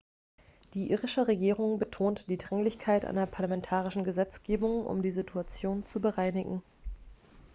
[0.73, 6.63] die irische regierung betont die dringlichkeit einer parlamentarischen gesetzgebung um die situation zu bereinigen